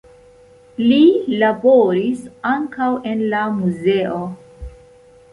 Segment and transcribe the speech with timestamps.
[0.85, 1.01] Li
[1.43, 4.23] laboris ankaŭ en la muzeo.